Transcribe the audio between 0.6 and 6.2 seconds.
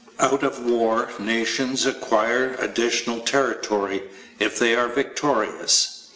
war nations acquire additional territory, if they are victorious.